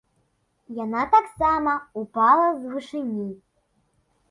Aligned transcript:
Яна 0.83 1.03
таксама 1.15 1.75
ўпала 2.03 2.49
з 2.65 2.75
вышыні. 2.75 3.31